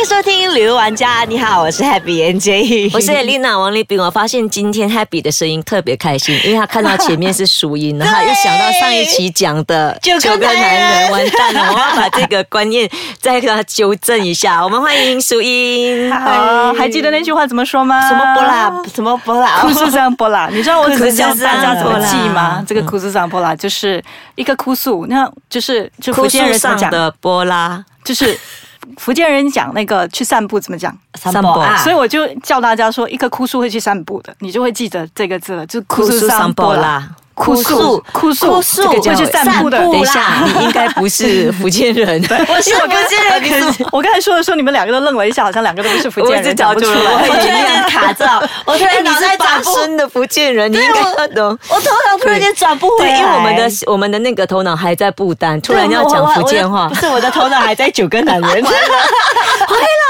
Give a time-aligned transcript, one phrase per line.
[0.00, 4.00] 欢迎收听旅游玩家，你好，我是 Happy NJ，我是 Lina 王丽斌。
[4.00, 12.88] 我发现今天 Happy 的声音特别开心，因为他看到前面是输音，然后又想到上一期讲的九个男人完蛋了，我要把这个观念
[13.20, 14.64] 再给他纠正一下。
[14.64, 16.10] 我们欢迎输音。
[16.10, 18.08] 好，还记得那句话怎么说吗？
[18.08, 18.82] 什么波拉？
[18.94, 19.60] 什么波拉？
[19.60, 22.64] 库斯桑波拉，你知道我怎么教库斯桑大家怎么记波吗拉？
[22.66, 24.02] 这个库斯桑波拉就是
[24.34, 26.90] 一个哭诉，那就是就福枯建树人怎么讲？
[26.90, 28.34] 上的波拉，就是
[28.96, 30.96] 福建人讲那个去散步怎么讲？
[31.14, 37.08] 散散步啊所以我就叫大家说，一棵枯树会去散步的，你就会记得这个字了，就枯树上波拉。
[37.40, 39.78] 枯树，枯树，枯树这个会去散步的。
[39.78, 42.22] 等一下， 你应该不是福建人。
[42.28, 47.00] 我是福建人， 我刚才说的时候，你们两个都愣了一下，好像两个都不是福建我一直人，讲不出来。
[47.00, 51.58] 我突然间卡着，我突然脑袋转不，的福建人，你应该要懂。
[51.70, 58.50] 我头脑突然间转不回对，来，因为我们的我们的那个头脑还在不丹，突然要讲福建话不，是我的头脑还在九个男人。
[58.50, 58.68] 回来呀，
[59.66, 60.09] 回来呀！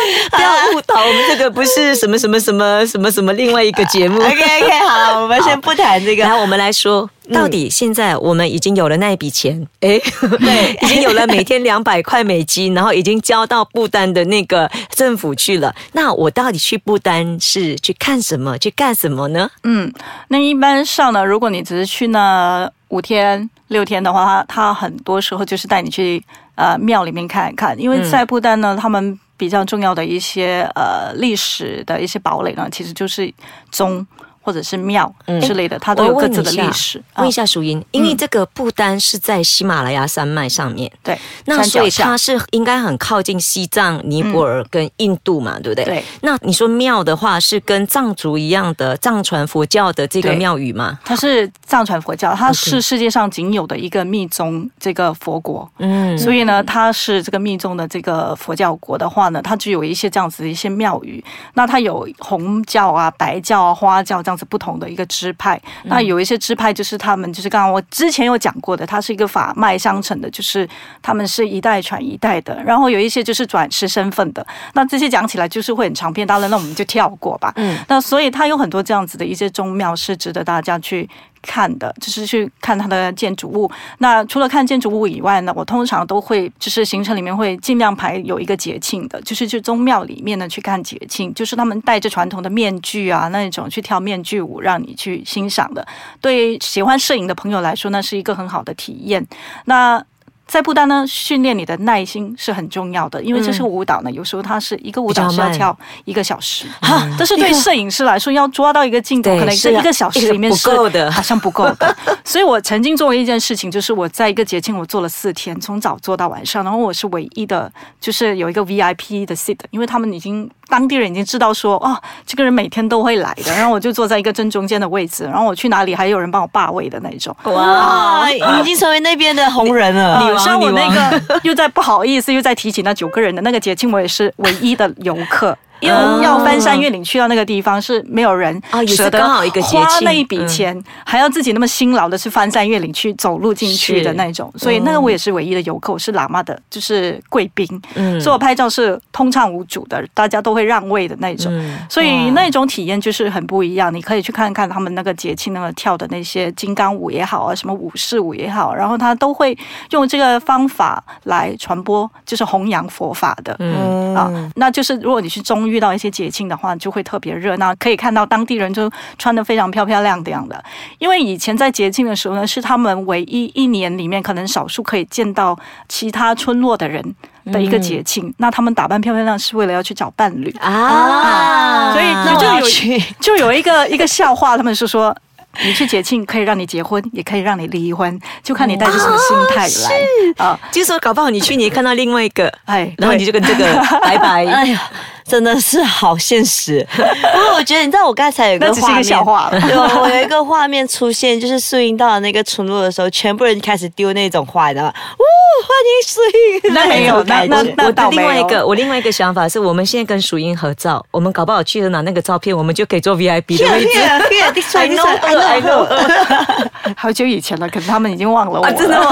[0.30, 4.18] 不要误导，我们这个不是什么什么什么什么什么另外一个节目。
[4.22, 6.32] OK OK，好， 我们先不谈这个然。
[6.32, 15.74] 后我们来说，到底现在我们已经有了那一笔钱，哎，对，已经有了每天两百块美金，然后已经交到不丹的那个政府去了。
[15.92, 19.50] 那我到底去不丹是去看什么，去干什么呢？
[19.64, 19.92] 嗯，
[20.28, 26.22] 那一般上呢，如果你只是去那五天六天的话，他他很多时候就是带你去
[26.56, 33.28] 呃庙里面看一看，因为在不丹呢，他们比较重要的一些呃历史的一些堡垒呢，其实就是
[33.72, 34.06] 中
[34.42, 37.02] 或者是庙之类的，它都有各自的历史。
[37.16, 45.84] 问一啊下淑英，因为这个不丹是在喜马拉雅山脉上面，对，那所以它是应该很靠近西藏、尼泊尔跟印度嘛，对不对？
[45.84, 46.04] 对。
[46.22, 50.98] 那你说庙的话，是跟藏族一样的藏传佛教的这个庙宇吗？
[51.04, 55.70] 它是藏传佛教，它是世界上仅有的一个密宗这个佛国。
[55.78, 61.22] 嗯，所以呢，它是这个密宗的这个佛教国的话呢，它就有一些这样子的一些庙宇。
[61.54, 65.60] 那它有红教啊、白教啊、花教这样子不同的一个支派。
[65.84, 70.68] 那有一些支派就是他们就是刚刚我之前有讲过的，它是一个法脉相承的，就是
[71.00, 72.62] 他们是一代传一代的。
[72.62, 74.46] 然后有一些就是转世身份的。
[74.74, 77.52] 那这些讲起来就是会很长篇大论，那我们就跳过吧。
[77.56, 81.08] 嗯，那所以它有很多这样子的一些宗庙是值得大家去。
[81.42, 83.70] 看的，就是去看它的建筑物。
[83.98, 95.86] 那除了看建筑物以外呢，我通常都会就是行程里面会尽量排有一个节庆的，就是去宗庙里面呢去看节庆，就是他们戴着传统的面具啊那种去跳面具舞，让你去欣赏的。
[96.20, 99.26] 对喜欢摄影的朋友来说，那是一个很好的体验。
[99.66, 100.02] 那
[100.46, 111.10] 在不丹呢，训练你的耐心是很重要的，因为这是舞蹈呢，有时候它是一个舞蹈是要跳一个小时，哈，但是对摄影师来说，要抓到一个镜头，可能这一个小时里面不是够的。
[111.10, 111.96] 好像不够的。
[112.24, 121.94] 所以我曾经做过一件事情，就是我在一个节庆我做了四天，从早做到晚上，然后我是唯一的，就是有一个 VIP 的 seat，因为他们已经当地人已经知道说，哦，
[122.24, 127.36] 这个人每天都会来的， 然后我就坐在一个正中间的位置，然后我去哪里还有人帮我霸位的那种。
[127.44, 130.18] 哇，你已经成为那边的红人了。
[130.22, 135.54] 你像我那个又在不好意思又在提起那九个人的那个节庆，我也是唯一的游客。
[135.82, 147.66] 因为要翻山越岭去到那个地方是没有人舍得花那一笔嗯钱，还要自己那么辛劳的去翻山越岭去走路进去的那种，所以那个我也是唯一的游客，我是喇嘛的，就是贵宾，
[147.96, 151.52] 嗯所以我拍照是通畅无阻的，大家都会让位的那种。
[151.52, 153.92] 嗯所以那种体验就是很不一样。
[153.92, 159.56] 你可以去看看他们那个节庆那个跳的那些金刚舞也好啊，什么武士舞也好，然后他都会
[159.90, 163.56] 用这个方法来传播，就是弘扬佛法的。
[163.58, 170.62] 嗯啊，那就是如果你去中遇到一些节庆的话，就会特别热闹，可以看到当地人就穿的非常漂漂亮亮的。
[170.98, 175.58] 因为以前在节庆的时候呢，是他们唯一一年里面可能少数可以见到
[175.88, 177.02] 其他村落的人
[177.46, 178.32] 的一个节庆。
[178.36, 180.54] 那他们打扮漂漂亮是为了要去找伴侣。
[180.60, 182.06] 啊，所以
[182.38, 185.16] 就有 就有一个一个笑话，他们是说。
[185.62, 190.58] 你去节庆可以让你结婚，也可以让你离婚，就看你带着什么心态来啊！
[190.70, 193.66] 就是说搞不好你去你看到另外一个，哎，然后你就跟这个
[194.00, 194.46] 拜拜。
[194.48, 194.80] 哎呀，
[195.26, 196.86] 真的是好现实。
[196.94, 204.94] 不过我觉得，你知道我刚才有个那只是一个画面，对，我有一个画面出现，就是素英到了那个村落的时候，全部人开始丢那种花，你知道吗？
[205.18, 205.22] 呜，
[205.62, 206.20] 欢迎素
[206.68, 213.88] 英，那没有种感觉那那我另外一个，我另外一个想法是，我们现在跟淑英合照，我们搞不好去了拿那个照片，我们就可以做 VIP 的位置。
[213.98, 216.68] Here, here, this one, this one, I know, I know.
[216.96, 218.68] 好久以前了，可能他们已经忘了我了。
[218.68, 219.10] 啊真的吗？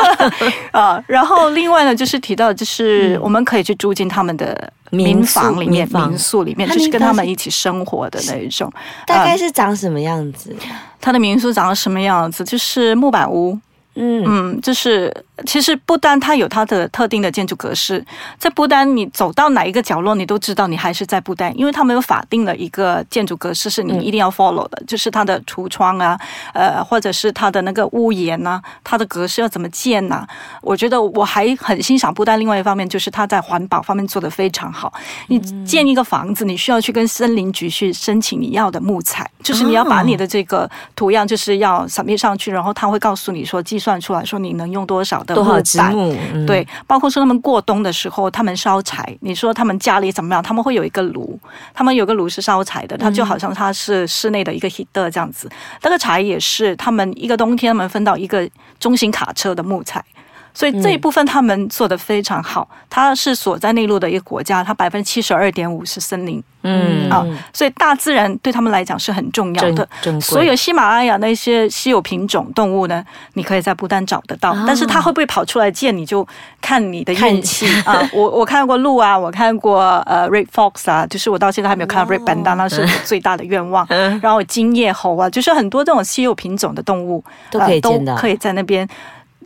[0.72, 8.72] 啊，然后另外呢，就是提到，就是我们可以去住进他们的民房里面、民宿里面，就是跟他们一起生活的那一种。
[9.06, 10.54] 大概呃是长什么样子？
[11.00, 12.44] 他的民宿长什么样子？
[12.44, 13.58] 就是木板屋，
[14.00, 15.14] 嗯，嗯，就是
[15.46, 18.02] 其实不丹它有它的特定的建筑格式，
[18.38, 26.18] 在不丹你走到哪一个角落，你都知道你还是在不丹，因为他们有法定的一个建筑格式是你一定要 follow 的，就是它的橱窗啊，
[26.54, 30.26] 呃，或者是它的那个屋檐呐、它的格式要怎么建呐、
[30.62, 34.92] 我觉得我还很欣赏不丹另外一方面，就是它在环保方面做得非常好。
[35.28, 45.64] 你建一个房子，你需要去跟森林局去申请你要的木材，就是你要把你的这个图样就是要 submit 上去，然后他会告诉你说计算出来说你能用多少的多少木板。
[45.64, 46.14] 枝木？
[46.34, 49.16] 嗯，对，包括说他们过冬的时候，他们烧柴。
[49.20, 50.42] 你说他们家里怎么样？
[50.42, 51.40] 他们会有一个炉，
[51.72, 55.50] 他们有个炉是烧柴的，它就好像它是室内的一个 heater 这样子。
[55.82, 58.46] 那个柴也是他们一个冬天，他们分到一个
[58.78, 60.04] 中型卡车的木材。
[60.52, 67.24] 所以这一部分他们做的非常好，它是所在内陆的一个国家，它百分之七十二点五是森林嗯啊，
[67.54, 69.88] 所以大自然对他们来讲是很重要的。
[70.20, 73.02] 所有喜马拉雅那些稀有品种动物呢，
[73.34, 76.26] 你可以在不丹找得到，但是它会不会跑出来见你就
[76.60, 78.06] 看你的运气啊。
[78.12, 83.86] 我我看过鹿啊，我看过呃 red fox 啊，就是我到现在还没有看到 red panda，那是我最大的愿望。
[84.20, 88.86] 然后金叶猴啊，就是很多这种稀有品种的动物都可以都可以在那边。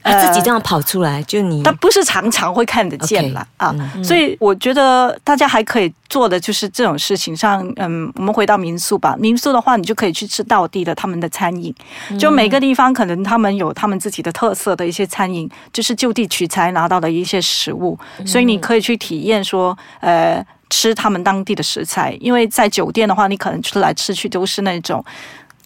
[0.04, 0.54] 他自己这样。
[0.62, 9.16] 跑出来，就你但不是常常会看得见啦啊，所以我觉得大家还可以做的就是这种事情上，嗯，我们回到民宿吧。
[9.18, 11.74] 民宿的话，你就可以去吃道地的他们的餐饮，
[12.18, 20.44] 就每个地方可能他们有他们自己的特色的一些餐饮，就是就地取材拿到的一些食物，所以你可以去体验说，呃。
[20.70, 25.04] 吃他们当地的食材，因为在酒店的话，你可能吃来吃去都是那种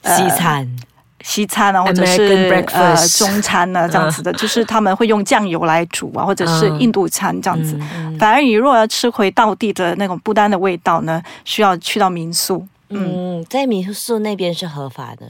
[0.03, 0.69] 西餐，
[1.23, 7.79] 西餐啊，或者是呃中餐啊这样子的， 就是他们会用酱油来煮啊，或者是印度餐这样子。
[8.19, 12.67] 反而你如果要吃回道地的那种不丹的味道呢，需要去到民宿。
[12.91, 15.27] 嗯，在民宿那边是合法的。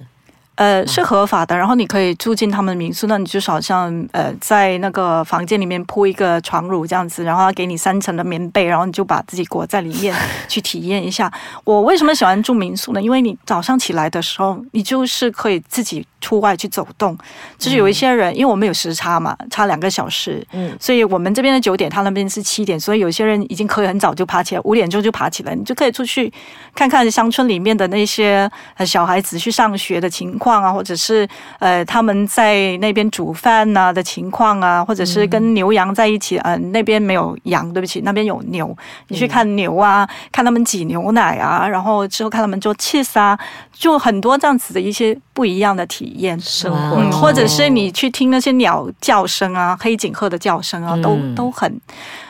[0.59, 10.13] 呃，是合法的，然后你可以住进他们的民宿，那你就好像呃，在那个房间里面铺一个床褥这样子，然后他给你三层的棉被，然后你就把自己裹在里面
[10.49, 11.33] 去体验一下。
[11.63, 13.01] 我为什么喜欢住民宿呢？
[13.01, 17.17] 因为你早上起来的时候，你就是可以自己出外去走动。
[17.57, 26.33] 就是有一些人，因为我们有时差嘛，差两个小时，嗯所以我们这边的九点，他那边是七点，所以有些人已经可以很早就爬起来，五点钟就爬起来，你就可以出去
[26.75, 31.29] 看看乡村里面的那些呃小孩子去上学的情况啊，或者是
[31.59, 38.77] 呃他们在那边煮饭呐、的情况啊，或者是跟牛羊在一起，呃那边没有羊，对不起，那边有牛，
[39.09, 43.39] 你去看牛啊，看他们挤牛奶啊，然后之后看他们做 cheese 啊，
[43.73, 46.39] 就很多这样子的一些不一样的体验。
[46.41, 51.81] 生活嗯，活，或者是你去听那些鸟叫声啊，黑颈鹤的叫声啊，都嗯都很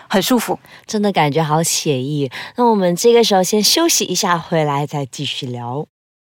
[0.08, 0.58] 很舒服。
[0.86, 2.30] 真的感觉好写意。
[2.56, 5.86] 那我们这个时候先休息一下，回来再继续聊。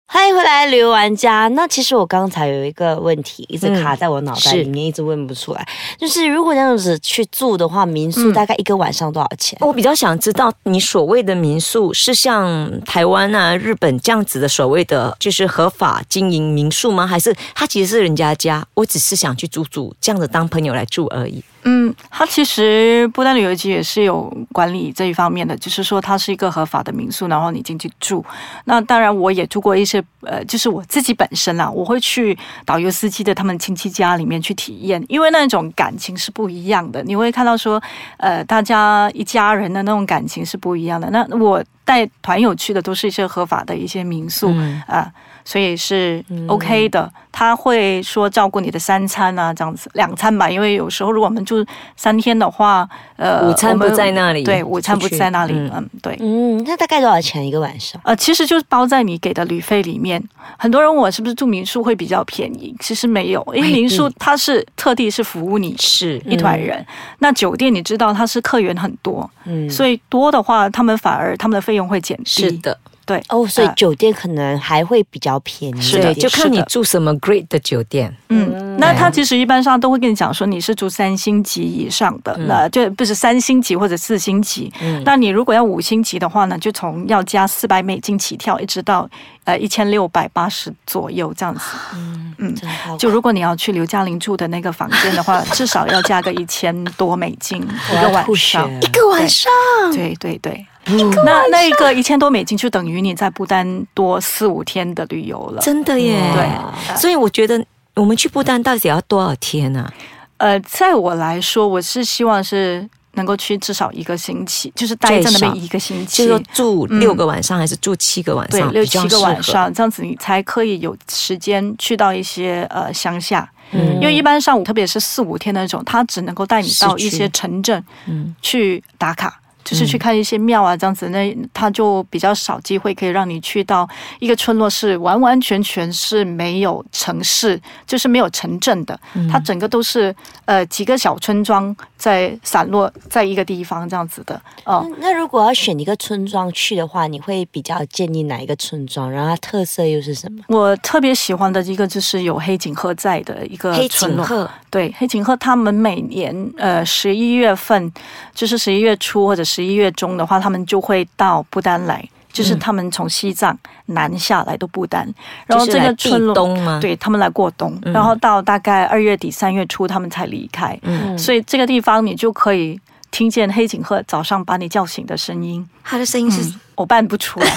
[0.07, 1.47] 欢迎回来，旅游玩家。
[1.49, 5.67] 那其实我刚才有一个问题一直卡在我脑袋里面，一直问不出来。
[5.97, 9.57] 就是如果这样子去住的话，民宿嗯大概一个晚上多少钱？
[9.61, 17.05] 我比较想知道，你所谓的民宿是像台湾啊、日本这样子的所谓的就是合法经营民宿吗？
[17.05, 21.43] 还是它其实是人家家，我只是想去住住，这样子当朋友来住而已？
[21.67, 28.23] 嗯，它其实不丹旅游局也是有管理这一方面的，就是说它是一个合法的民宿，然后你进去住。
[28.65, 37.03] 那当然，我也住过一些，呃，就是我自己本身啦，我会去导游司机的他们亲戚家里面去体验，因为那种感情是不一样的。
[37.03, 37.81] 你会看到说，
[38.17, 41.09] 呃，大家一家人的那种感情是不一样的。
[41.09, 44.53] 那我带团友去的都是一些合法的一些民宿
[44.87, 45.11] 啊、
[45.45, 47.09] 所以是 OK 的。
[47.37, 51.65] 他会说照顾你的三餐啊，这样子两餐吧，因为有时候如果我们住
[51.97, 52.87] 三天的话，
[53.17, 56.17] 呃，午餐不在那里对，午餐不在那里，嗯嗯对。
[56.21, 57.99] 嗯，那大概多少钱一个晚上？
[58.05, 60.23] 呃，其实就是包在你给的旅费里面。
[60.57, 66.85] 很多人问我是不是住民宿会比较便宜，其实没有，因为民宿它是特地是服务你是一团人。
[67.19, 72.43] 那酒店你知道它是客源很多，嗯，所以多的话，他们反而他们的费用会减低。
[72.43, 73.21] 是，的，对。
[73.29, 78.15] 哦，所以呃酒店可能还会比较便宜是的就看你住什么 great 的酒店。
[78.29, 84.71] 嗯，那他其实一般上都会跟你讲说，你是住三星级以上的，那就不是三星级或者四星级。
[85.05, 89.09] 那你如果要五星级的话呢，就从要加四百美金起跳，一直到
[89.43, 91.61] 呃一千六百八十左右这样子。
[91.93, 92.55] 嗯嗯
[92.99, 98.69] 就如果你要去刘嘉玲住的那个房间的话， 至少要加个一千多美金一个晚上。
[98.81, 99.49] 一个晚上，
[99.93, 100.65] 对对对，
[101.25, 105.61] 那那一个一千多美金就等于你在不丹多四五天的旅游了。
[105.61, 107.63] 真的耶，对所以我觉得
[107.95, 109.89] 我们去不丹到底要多少天呢、
[110.37, 116.43] 呃，在我来说，我是希望是能够去至少一个星期，就是待在那边一个星期就是。
[116.53, 119.41] 住嗯六个晚上还是住七个晚上？，对六七个晚。
[119.41, 129.39] 上，这样子你才可以有时间去到一些呃乡下，嗯因为一般上午，特别是四五天那种，他只能够带你到一些城镇嗯去打卡。
[129.65, 138.97] 就是去看一些庙啊，这样子，那他就比较少机会可以让你去到一个村落，是完完全全是没有城市，就是没有城镇的，
[139.29, 144.87] 它整个都是呃几个小村庄在散落在一个地方这样子的哦。
[144.99, 149.11] 那如果要选一个村庄去的话，你会比较建议哪一个村庄？
[149.11, 150.43] 然后它特色又是什么？
[150.47, 157.91] 我特别喜欢的一个就是有黑颈鹤在的一个黑村落，颈鹤对，黑颈鹤他们每年呃十一月份，
[158.35, 165.07] 就是十一月初或者十一月中的话，他们就会到不丹来，就是他们从西藏南下来到不丹，
[165.47, 166.33] 然后这个春。
[166.33, 172.77] 冬吗？，对他们来过冬，嗯然后到大概二月底三月初他们才离开，嗯，所以这个地方你就可以
[173.11, 175.65] 听见黑颈鹤早上把你叫醒的声音。
[175.83, 177.47] 它的声音是嗯我办不出来，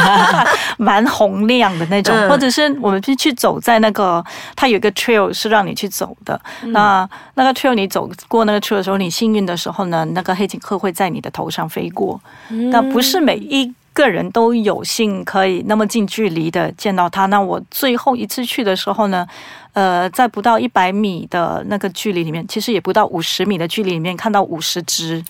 [0.78, 4.24] 蛮洪亮的那种，嗯或者是我们去去走在那个，
[4.56, 6.40] 它有一个 trail 是让你去走的。
[6.68, 12.20] 那那个 trail 你走过那个 trail 的时候，你幸运的时候呢，那个黑颈鹤会在你的头上飞过。
[12.70, 17.24] 那不是每一个人都有幸可以那么近距离的见到他。
[17.26, 19.26] 那我最后一次去的时候呢，
[19.72, 25.24] 呃，在不到一百米的那个距离里面，其实也不到五十米的距离里面看到五十只，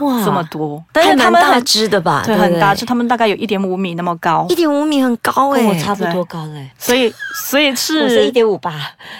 [0.00, 2.22] 哇这么多，但是他们大只的吧？
[2.24, 8.72] 对，不很大，只他们大概有一点五米那么高一，点五米很高哎、跟我差不多高嘞，所以所以我是一是，点五八，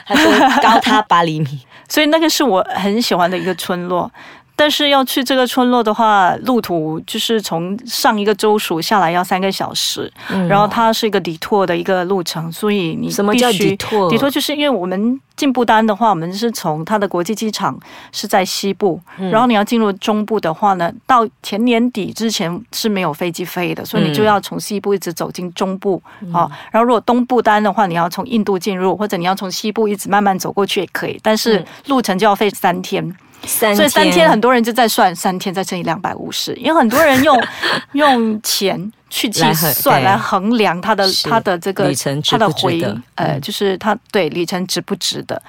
[0.05, 0.25] 还是
[0.63, 1.61] 高他八厘米。
[1.87, 4.11] 所以那个是我很喜欢的一个村落。
[4.57, 10.13] 但是要去这个村落的话，路途就是从上一个州属下来要三个小时，
[10.49, 17.77] 然后它是一个底拓的一个路程，所以你什么叫底托底拓就是因为我们进不丹的话，我们是从它的国际机场
[18.13, 26.01] 是在西部，然后你要进入中部的话呢，到前年底之前是没有飞机飞的，所以你就要从西部一直走进中部
[26.33, 33.17] 啊、然后如果东部丹的话，你要从印度进入，或者你要从西部一直慢慢走过去也可以，但是路程就要费三天。
[33.47, 37.41] 三所以三天很多人就在算三天再乘以两百五十，因为很多人用
[37.93, 41.29] 用钱去计算来衡量他的是。
[41.29, 42.51] 它的这个里程值值得。
[42.51, 42.81] 回
[43.15, 43.41] 呃，嗯。
[43.41, 45.41] 就是他对里程值不值得，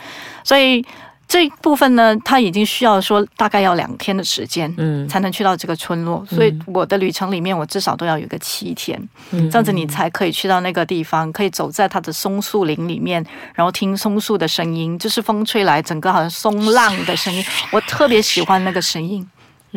[0.44, 0.86] 所以。
[1.28, 6.26] 这一部分呢，它已经需要说大概要两天的时间，嗯才能去到这个村落。
[6.30, 8.98] 所以我的旅程里面，我至少都要有个七天，
[9.32, 17.44] 嗯这样子你才可以去到那个地方，可以走在它的松树林里面，然后听松树的声音，就是风吹来，整个好像松浪的声音。
[17.72, 19.28] 我特别喜欢那个声音。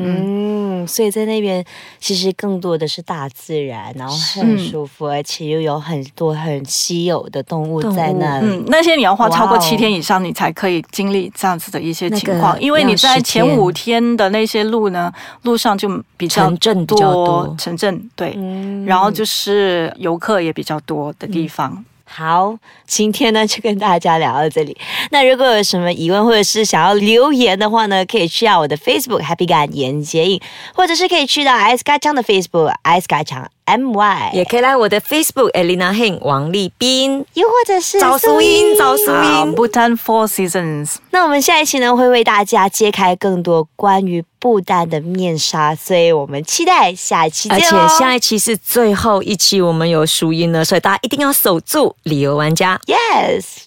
[0.01, 1.65] 嗯，所以在那边
[1.99, 8.47] 其实更多的是大自然，然后很嗯舒服，而且又有很多很稀有的动物在那里。
[8.47, 15.13] 嗯，那些你要花超过七天以上，你才可以经历这样子的一些情那况，个因为你在要10天前五天的那些路呢，
[15.43, 16.51] 路上就比较
[16.87, 18.85] 多城镇对，嗯。
[18.85, 21.85] 然后就是游客也比较多的地方。
[22.11, 24.77] 好，今天呢就跟大家聊到这里。
[25.11, 30.41] 那如果有什么疑问或者是想要留言的话呢，可以去到我的 Facebook Happy 感言结影，
[30.75, 39.55] 或者是可以去到 i s 嘎强的 Facebook i s 嘎强 M Y，也可以来我的 Facebook Elena Heng 王立斌又或者是找苏音找苏好音。
[39.55, 40.97] ，Bhutan Four Seasons。
[41.11, 52.81] 那我们下一期呢会为大家揭开更多关于不丹的面纱，所以我们期待下一期而且下一期是最后一期，我们有输赢了，所以大家一定要守住旅游玩家。
[52.87, 53.65] Yes。